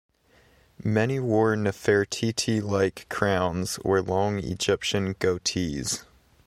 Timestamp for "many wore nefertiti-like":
0.83-3.05